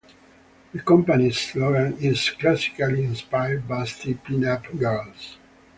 [0.73, 5.37] The companies slogan is ""Classically inspired busty pinup girls.